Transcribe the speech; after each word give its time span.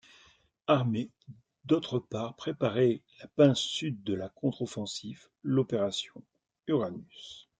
Armee, 0.65 1.11
d'autre 1.65 1.99
part 1.99 2.35
préparer 2.35 3.03
la 3.19 3.27
pince 3.27 3.59
sud 3.59 4.01
de 4.03 4.15
la 4.15 4.29
contre 4.29 4.63
offensive, 4.63 5.27
l'opération 5.43 6.23
Uranus. 6.65 7.47